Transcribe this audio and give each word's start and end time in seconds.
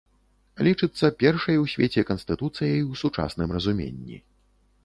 Лічыцца 0.67 1.11
першай 1.23 1.59
у 1.63 1.69
свеце 1.73 2.01
канстытуцыяй 2.09 2.81
у 2.95 3.01
сучасным 3.03 3.49
разуменні. 3.59 4.17